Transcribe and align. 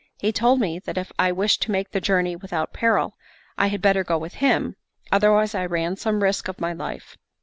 He 0.17 0.31
told 0.31 0.59
me 0.59 0.79
that 0.79 0.97
if 0.97 1.11
I 1.19 1.31
wished 1.31 1.61
to 1.61 1.69
make 1.71 1.91
the 1.91 2.01
journey 2.01 2.35
without 2.35 2.73
peril, 2.73 3.13
I 3.55 3.67
had 3.67 3.83
better 3.83 4.03
go 4.03 4.17
with 4.17 4.33
him, 4.41 4.75
otherwise 5.11 5.53
I 5.53 5.63
ran 5.67 5.95
some 5.95 6.23
risk 6.23 6.47
of 6.47 6.59
my 6.59 6.73
life. 6.73 7.19